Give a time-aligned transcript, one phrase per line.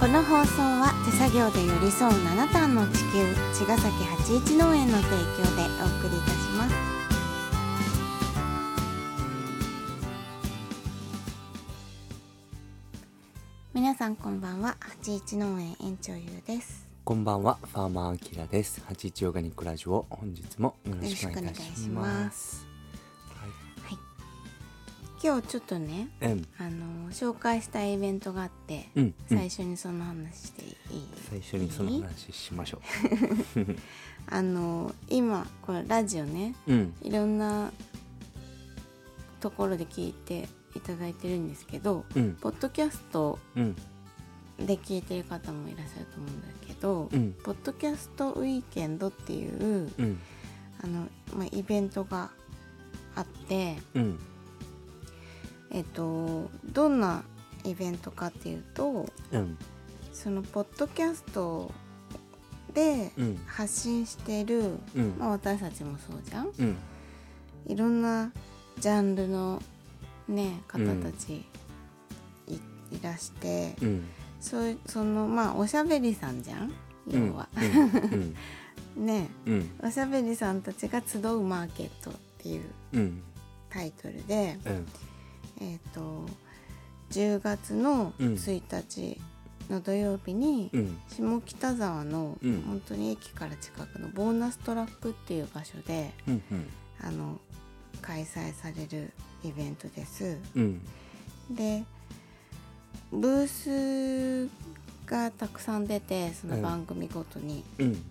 [0.00, 6.74] この放送は手作業で寄り添う七段の地球茅ヶ崎八一農園の提供でお送りいたします
[13.74, 18.82] 皆さんこんばんは八一農園園長ゆうですこんばんは、ファーマーアキラです。
[18.86, 22.69] 八一オーガニックラジオ、本日もよろしくお願いします。
[25.22, 29.14] 今日ちょっとねはい、うん、あの紹介したいイベントがあって、うん、うん。
[29.28, 30.74] 最初にその話していい、
[31.28, 32.80] 最初にその話しましょ
[34.26, 36.72] あの今これラジオねう。
[36.72, 37.70] うん、いろんな
[39.40, 43.76] ところで聞いていただいてるんですけどうん、ポッドキャストうん、
[44.58, 50.18] で聞いてる方もいらっしゃると思うんだけど、うん、ポッドキャストウィーケンドっていううん、
[50.82, 52.30] あの、まあ、イベントが
[53.14, 54.18] あって、うん、
[55.70, 57.22] えっと、どんな
[57.64, 59.58] イベントかっていうとうん、
[60.12, 61.70] そのポッドキャスト
[62.74, 65.14] でうん、発信してる、うん。
[65.18, 66.50] まあ、私たちもそうじゃん。
[66.58, 66.76] うん、
[67.66, 68.32] いろんな
[68.78, 69.60] ジャンルの、
[70.28, 71.44] ね、方たち
[72.46, 74.08] い,、いらして、うん、
[74.40, 76.72] そそのまあおしゃべりさんじゃん
[77.08, 77.48] うん、要は。
[77.56, 78.36] うん、
[79.04, 79.28] ね。
[79.46, 83.22] うん、おしゃべりさんたちが集うマーケットっていううん、
[83.68, 84.86] タイトルで、うん、
[85.60, 86.26] えっ、と
[87.10, 88.34] 10月のうん。
[88.34, 89.20] 1日
[89.68, 92.62] の土曜日に、うん、下北沢の、うん。
[92.62, 96.42] 本当に駅から近くのボーナストラックっていう場所でうん、
[97.00, 97.40] あの
[98.02, 99.12] 開催される
[99.44, 100.38] イベントです。
[100.54, 100.80] うん、
[101.50, 101.84] で
[103.12, 104.50] ブース
[105.06, 108.02] がたくさん出てその番組ごとに、うん、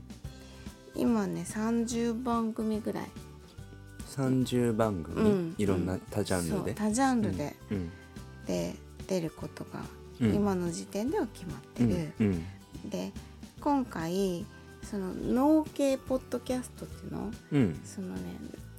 [0.96, 3.08] 今ね30番組ぐらい
[4.10, 5.04] 三十番うん。
[5.04, 6.74] 組、いろんな多ジャンルで。
[6.74, 7.92] 多ジャンルで,、うん、
[8.46, 8.76] で
[9.08, 9.82] 出ることが
[10.22, 11.90] うん、今の時点では決まってうん。
[11.90, 13.14] る。、うん、で
[13.62, 14.46] 今回
[14.84, 17.32] その農系ポッドキャストっていうの？
[17.54, 18.22] うん、そのね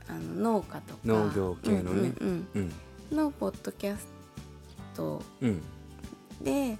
[0.06, 1.00] あの農家とか。
[1.04, 2.12] 農業系のね。
[3.10, 4.06] のポッドキャス
[4.94, 5.62] トうん、
[6.42, 6.76] で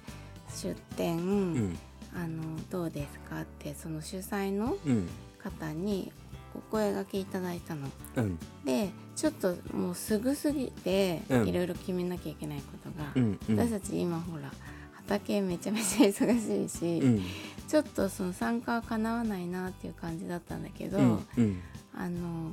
[0.55, 1.21] 出展、う
[1.59, 1.77] ん、
[2.13, 5.09] あのどうですかってその主催のうん、
[5.41, 6.11] 方に
[6.55, 7.87] お声がけいただいたの。
[8.15, 11.47] うん、でちょっともうすぐすぎてうん。
[11.47, 14.51] いろいろ決めなきゃいけないことが、うん、うん、私たち今ほら
[14.93, 17.21] 畑めちゃめちゃ忙しいし、うん、
[17.67, 21.61] ちょっとその参加はかなわないなっていう感じだったんだけど、うん、うん、
[21.95, 22.51] あの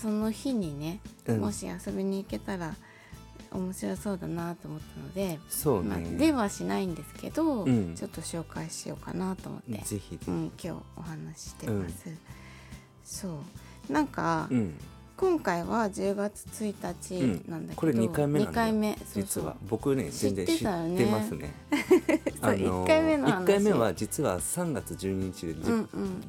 [0.00, 1.40] その日にね、うん。
[1.40, 2.74] もし遊びに行けたら
[3.50, 6.16] 面白そうだなと思ったので、そうまあ、ね。
[6.16, 7.94] ではしないんですけど、うん。
[7.94, 9.82] ちょっと紹介しようかなと思って。
[10.28, 12.08] うん、今日お話ししてます。
[13.08, 13.40] そ
[13.88, 13.92] う。
[13.92, 14.74] なんか、うん、
[15.16, 16.74] 今回は10月1
[17.40, 19.56] 日なんだけど、これ2回目なん回目実は。
[19.66, 20.64] 僕ね全然知って
[21.06, 21.54] ますね。
[22.40, 23.44] そう一回目の話。
[23.44, 25.54] 1回目は実は3月12日で、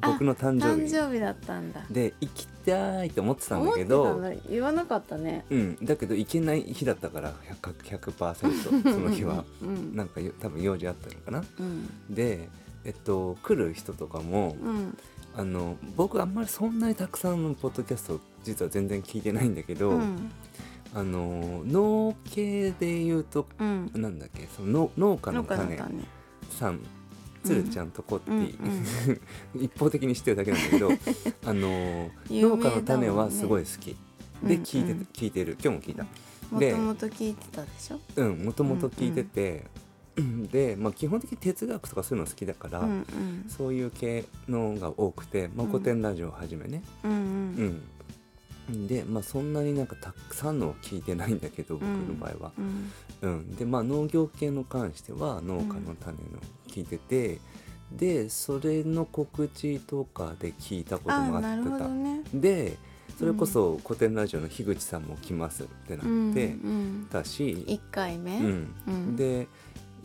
[0.01, 1.85] 僕の誕生誕日生日だったんだ。
[1.91, 5.43] で行きたいと思ってたんだけどの言わなかったね。
[5.49, 9.43] うん、だけど行けない日だったから 100%, 100その日は。
[9.61, 9.93] うん。
[9.97, 11.43] なんかよ多分用事あったのかな。
[11.59, 11.89] うん。
[12.09, 12.47] で、
[12.85, 14.97] えっと、来る人とかも、うん。
[15.35, 20.31] あの僕あんまりそんなにたくさんのポッドキャスト実は全然聞いてないんだけど、うん。
[20.93, 23.91] あの農系で言うとうん。
[23.93, 25.79] なんだっけその農農家の種
[26.49, 26.79] さん
[27.43, 28.59] 鶴ちゃんとコッティ、
[29.55, 30.89] うん 一方的に知ってるだけなんだけど
[31.45, 33.95] あの農家の種はすごい好き、
[34.43, 35.57] でうん聞いてうん聞いてる。
[35.63, 36.05] 今日も聞いた。
[36.51, 37.99] もでともと聞いてたでしょ？
[38.15, 39.65] うんもともと聞いてて、
[40.51, 43.05] で、まあ、基本的に哲学とかそういうの好きだから、うん
[43.47, 45.71] そういう系のが多くて、まあ、うん。
[45.71, 47.15] 古典ラジオをはじめね、うんう
[48.71, 48.83] うん。
[48.83, 52.91] んで、まあ、そんなになんかたくさんのは聞いてないんだけど僕の場合は、うん。
[53.21, 56.23] うん、でまあ農業系の関しては農家の種の
[56.67, 57.39] 聞いてて、
[57.91, 61.87] でそれの告知とかで聞いたことあもあってた。
[61.87, 62.21] ね。
[62.33, 62.77] で
[63.17, 67.07] それこそ古典ラジオの樋口さんも来ますってなうんってうん。
[67.09, 68.37] たし、一回目？
[68.37, 68.75] うん。
[68.87, 69.15] うん。
[69.15, 69.47] で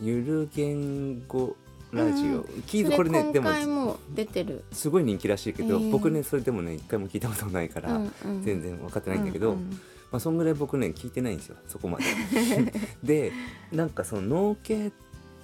[0.01, 1.55] ゆる言語
[1.91, 2.41] ラジオ、うん。
[2.67, 3.51] 聞いてこれねでも。
[3.67, 4.63] も出てる。
[4.71, 5.91] すごい人気らしいけど、えー。
[5.91, 9.69] 僕ねそれでもね一回も聞いたことないから、うんうん全然分かってないんだけど、うんうん。
[10.11, 12.05] まあ、そんぐらい僕ね聞いてないんですよそこまで。
[13.03, 13.31] で
[13.71, 14.91] なんかその農系っ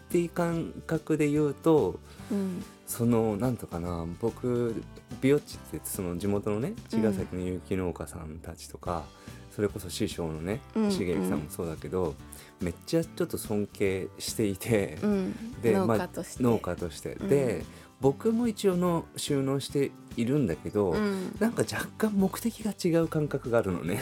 [0.09, 2.00] ていう感覚で言うと
[2.31, 2.63] うん。
[2.88, 4.83] そのなんとかな僕
[5.21, 9.06] ビオッチってその地元のね茅ヶ崎の有機農家さんたちとか、
[9.51, 12.15] それこそ師匠のねうん茂之さんもそうだけど、
[12.62, 15.62] めっちゃちょっと尊敬していて、うん。
[15.62, 16.44] で農まあ家として。
[16.44, 17.13] 農家として。
[17.13, 17.27] うん。
[17.27, 17.63] で
[18.00, 21.36] 僕も一応の収納しているんだけど、うん。
[21.39, 24.01] なんか若干目的が違う感覚があるのね。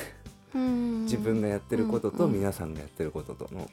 [0.54, 1.04] うん。
[1.04, 3.70] 自分がやってることと皆さんがやってることとの。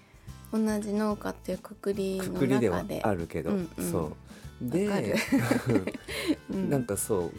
[0.53, 3.91] 同じ農家っていうくくりのくくりではあるけど、うんうん。
[3.91, 4.13] そう。
[4.63, 4.89] で
[6.49, 7.33] なんかそう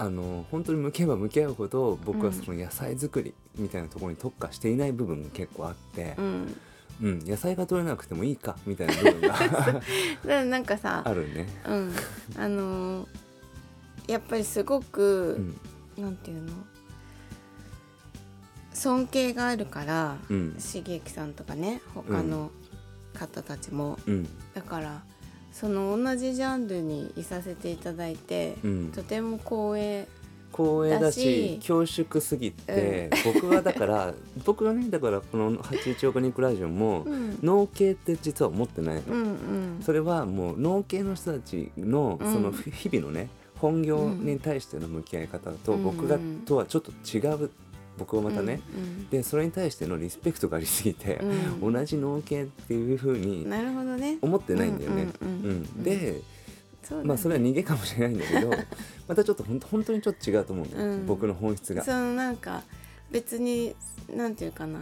[0.00, 6.56] あの本当に向き合えば向き合うほど僕はうんその野菜作りみたいなところに特化していない部分が結構あってう、ん。
[7.00, 9.20] うん野菜が取れなくてもいいかみたいな部分
[10.24, 11.46] が なんかさ あるね。
[11.66, 11.92] うん。
[12.36, 13.08] あのー
[14.08, 15.38] やっぱりすごうく、
[15.98, 16.02] ん。
[16.02, 16.52] なんていうの？
[18.72, 20.56] 尊敬があるからうん。
[21.06, 22.50] さんとかね他の
[23.14, 24.28] 方たちも、うん。
[24.54, 25.02] だから
[25.58, 28.92] その同じジャンルにいさせていただいて、うん。
[28.92, 30.08] とても光栄
[30.52, 34.14] 光栄だだしし恐縮すぎて、僕はだから
[34.46, 37.38] 僕はねだからこの81億肉ラジオもうん。
[37.42, 39.82] 農系って実は思ってないの、うんうん。
[39.82, 42.32] それはもう農系の人たちのうん。
[42.32, 45.82] その日々のね本業に対しての向き合い方とうん。
[45.82, 47.50] 僕がとはちょっと違う
[47.98, 51.16] 僕はまたね、うんでそれに対してのリスペクトがありすぎて、
[51.60, 51.72] うん。
[51.72, 53.46] 同じ農系っていうふうに
[54.20, 55.08] 思ってないんだよね。
[55.20, 55.82] うんうんうんうん。
[55.82, 56.22] で
[56.90, 57.04] ね。
[57.04, 58.50] まあそれは逃げかもしれないんだけど
[59.08, 61.06] またちょっと本当にちょっと違うと思うんだよ、うん。
[61.06, 61.84] 僕の本質が。
[61.84, 61.92] そ。
[61.92, 62.62] のなんか
[63.10, 63.74] 別に
[64.14, 64.80] なんていうかな。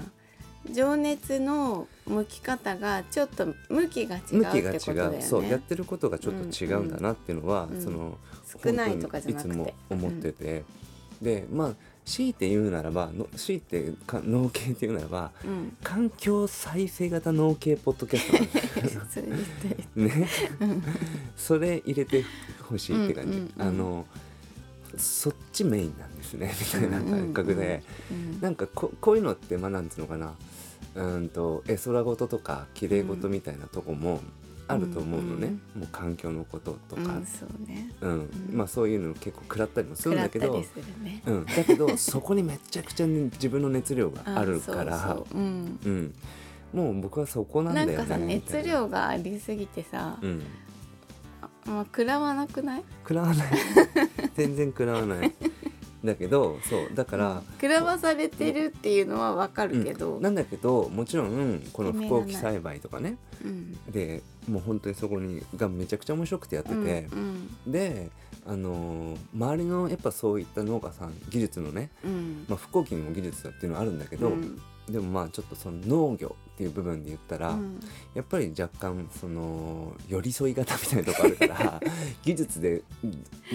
[0.72, 5.16] 情熱の向き方がちょっと向きが違うってことだよね。
[5.18, 5.22] 違う。
[5.22, 7.80] そうやってることがちょっと違うんだなっていうのは、うん。
[7.80, 8.18] その
[8.62, 9.48] 少ないとかじゃなくて。
[9.48, 10.64] いつも思ってて、
[11.22, 11.74] でまあ
[12.06, 15.76] 強いて言うならばの強いてか農系っていうならばうん。
[15.82, 18.20] 環境再生型農系ポッドキャ
[18.88, 19.20] スト
[20.00, 20.28] ね。
[21.36, 22.24] それ入れて
[22.62, 23.68] ほしいって感じ、うんうんうん。
[23.68, 24.06] あの
[24.96, 26.54] そっちメインなんですね。
[26.58, 30.34] みたいな感覚で、うんなんかここういうのってまあなんつうのかな。
[30.94, 34.20] うーんと絵空事とか綺麗事みたいなとこも
[34.68, 37.92] あると思うのね、もう環境のこととか、うんそうね。
[38.00, 38.10] うん。
[38.10, 38.28] うん。
[38.52, 40.64] まあそういうの結構食らったりもす食るんだけど。
[41.02, 41.22] ね。
[41.26, 44.98] うん、だけどそこにめちゃくちゃ、ね、自分の熱量があるから。
[44.98, 45.78] そうん。
[45.84, 46.14] うん、
[46.72, 47.96] もう僕はそこなんだよね。
[47.96, 50.42] なんかさ熱量がありすぎてさ、うん。
[51.42, 52.84] あまあ、食らわなくない？
[53.02, 53.48] 食らわない。
[54.34, 55.32] 全然食らわない
[56.06, 60.22] だけどそうだから、食らわされてるっていうのはわかるけど、うん。
[60.22, 63.18] なんだけどもちろんこの不幸栽培とかね。
[63.44, 63.76] うん。
[63.92, 66.76] でもう本当にそこにがめちゃくちゃ面白くてやってて。
[66.76, 68.10] う、んで
[68.48, 72.44] あのー周りのやっぱそういった農家さん技術のね、うん。
[72.48, 77.80] まあ、不幸金も技術だっていうのはあるんだけど、うんでもまあちょっとその農業っていう部分で言ったら、うん。
[78.14, 81.80] やっぱり若干その寄り添い型みたいなとこあるから
[82.24, 82.82] 技術で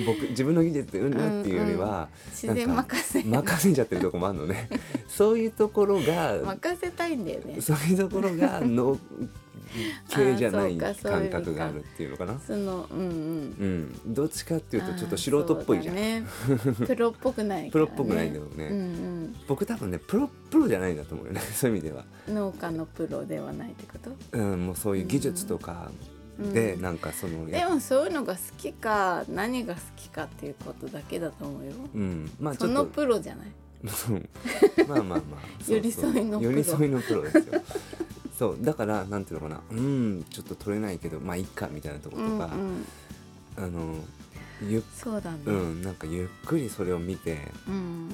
[0.05, 3.23] 僕自分の技術でうんうんっていうよりは、自然任せ。
[3.23, 4.69] 任せちゃってるとこもあるのね。
[5.07, 7.59] そういうところが任せたいんだよね。
[7.61, 8.99] そういうところが 農
[10.09, 10.93] 系じゃない感
[11.29, 12.39] 覚があるっていうのかな。
[12.45, 13.95] そのうんうん。
[14.05, 15.95] うん、どっちかっていうとちょっと素人っぽいじゃん、
[16.85, 19.35] プロっぽくないプロっぽくないんだろうね、うん。
[19.47, 21.41] 僕多分ねプロプロじゃないんだと思うよね。
[21.53, 23.97] そういう意味では、うん農家のプロではないってこ
[24.31, 24.37] と？
[24.37, 25.91] うん、もうそういう技術とか
[26.53, 31.71] でなんかそのでもそういうのが好きか何が好きかっていうことだけだと思うよ。
[31.93, 33.47] うん、まあそのプロじゃない？
[34.09, 34.29] うん。
[34.87, 35.39] まあまあまあ。
[35.67, 36.51] 寄り添いのプロ。
[36.51, 37.61] 寄り添いのプロですよ
[38.41, 39.61] そうだからなんていうのかな。
[39.69, 42.85] うんちょっと取れないけどまあいいかみたいなところとか、うんうん、
[43.55, 43.95] あの
[44.67, 45.37] ゆ,、そうだね。
[45.45, 47.37] うん、なんかゆっくりそれを見て
[47.67, 48.09] うん。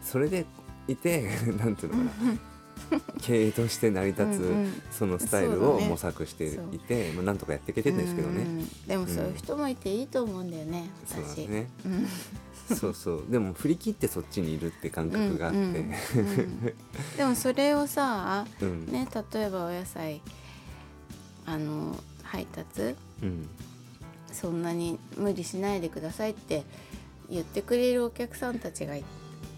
[0.00, 0.46] それで
[0.86, 2.38] いて なんていうのかな
[3.22, 4.38] 経営として成り立
[4.90, 8.68] つ、そのスタイルを模索していて、まあ、なんとかやっていけてるんですけどね、うん。
[8.86, 11.68] でもそういう人もいていいと思うんだよね、そうね。
[11.86, 12.76] うん。
[12.76, 13.24] そうそう。
[13.28, 15.58] でも振り切ってそっちにいるって感覚があって、
[17.16, 18.86] でもそれをさうん。
[18.86, 20.20] ね例えばお野菜
[21.46, 23.48] あの配達うん。
[24.32, 26.64] そんなに無理しないでくださいって
[27.30, 29.04] 言ってくれるお客さんたちがい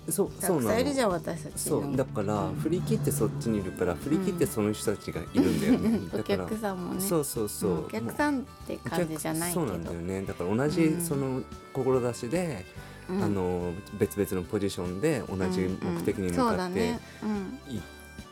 [0.09, 1.83] そうたそうなのじゃん私たちの。
[1.83, 7.01] そうだからうん振り切ってそっちにいるから振り切ってその人たちがいるんだよね、おだから客さんもね。
[7.01, 10.23] そうそうそう、うんお客さんって感じじゃないそうなんだよね。
[10.23, 12.65] だから同じうんその志で、
[13.09, 13.23] うん。
[13.23, 16.95] あの別々のポジションで同じ目的に向かって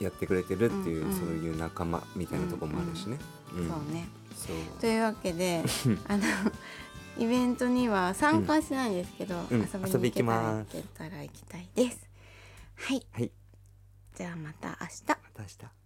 [0.01, 3.19] やってくれてるっていう、そういう仲間みたいなところもあるしね、
[3.57, 4.09] うんそうね。
[4.81, 5.63] というわけで
[6.09, 6.23] あの
[7.17, 12.09] イベントには参加はしないんですけど、うん遊びに行けたら行けたら行きたいです。
[12.75, 13.07] はい。
[13.13, 13.31] はい。
[14.17, 15.03] じゃあまた明日。
[15.09, 15.84] また明日